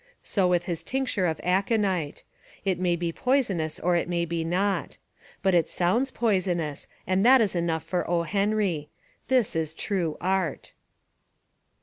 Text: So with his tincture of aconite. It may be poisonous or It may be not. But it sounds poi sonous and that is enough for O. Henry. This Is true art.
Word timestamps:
So 0.23 0.47
with 0.47 0.63
his 0.63 0.81
tincture 0.81 1.27
of 1.27 1.39
aconite. 1.43 2.23
It 2.65 2.79
may 2.79 2.95
be 2.95 3.11
poisonous 3.11 3.79
or 3.79 3.95
It 3.95 4.09
may 4.09 4.25
be 4.25 4.43
not. 4.43 4.97
But 5.43 5.53
it 5.53 5.69
sounds 5.69 6.09
poi 6.09 6.39
sonous 6.39 6.87
and 7.05 7.23
that 7.23 7.39
is 7.39 7.53
enough 7.53 7.83
for 7.83 8.09
O. 8.09 8.23
Henry. 8.23 8.89
This 9.27 9.55
Is 9.55 9.75
true 9.75 10.17
art. 10.19 10.73